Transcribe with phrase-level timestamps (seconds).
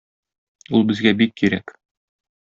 [0.79, 1.75] Ул безгә бик кирәк.